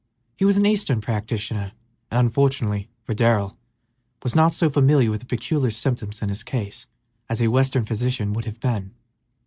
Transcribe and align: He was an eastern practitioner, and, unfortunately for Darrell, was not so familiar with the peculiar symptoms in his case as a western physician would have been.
He 0.35 0.45
was 0.45 0.57
an 0.57 0.65
eastern 0.65 0.99
practitioner, 0.99 1.73
and, 2.09 2.21
unfortunately 2.25 2.89
for 3.03 3.13
Darrell, 3.13 3.59
was 4.23 4.33
not 4.33 4.51
so 4.51 4.67
familiar 4.67 5.11
with 5.11 5.19
the 5.19 5.27
peculiar 5.27 5.69
symptoms 5.69 6.23
in 6.23 6.29
his 6.29 6.41
case 6.43 6.87
as 7.29 7.39
a 7.39 7.49
western 7.49 7.85
physician 7.85 8.33
would 8.33 8.45
have 8.45 8.59
been. 8.59 8.95